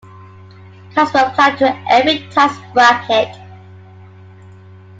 Cuts 0.95 1.13
were 1.13 1.19
applied 1.19 1.59
to 1.59 1.79
every 1.87 2.27
tax 2.31 2.57
bracket. 2.73 3.37